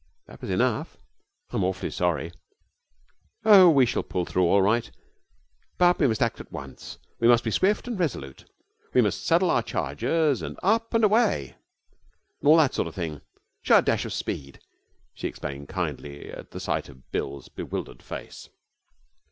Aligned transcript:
'That 0.25 0.41
was 0.41 0.49
enough.' 0.49 0.97
'I'm 1.51 1.63
awfully 1.63 1.91
sorry.' 1.91 2.31
'Oh, 3.45 3.69
we 3.69 3.85
shall 3.85 4.01
pull 4.01 4.25
through 4.25 4.47
all 4.47 4.63
right, 4.63 4.89
but 5.77 5.99
we 5.99 6.07
must 6.07 6.23
act 6.23 6.39
at 6.39 6.51
once. 6.51 6.97
We 7.19 7.27
must 7.27 7.43
be 7.43 7.51
swift 7.51 7.87
and 7.87 7.99
resolute. 7.99 8.43
We 8.95 9.01
must 9.01 9.23
saddle 9.23 9.51
our 9.51 9.61
chargers 9.61 10.41
and 10.41 10.57
up 10.63 10.95
and 10.95 11.03
away, 11.03 11.55
and 12.41 12.47
all 12.49 12.57
that 12.57 12.73
sort 12.73 12.87
of 12.87 12.95
thing. 12.95 13.21
Show 13.61 13.77
a 13.77 13.83
flash 13.83 14.03
of 14.05 14.11
speed,' 14.13 14.59
she 15.13 15.27
explained 15.27 15.69
kindly, 15.69 16.31
at 16.31 16.49
the 16.49 16.59
sight 16.59 16.89
of 16.89 17.11
Bill's 17.11 17.47
bewildered 17.49 18.01
face. 18.01 18.49